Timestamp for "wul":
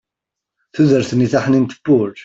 1.85-2.11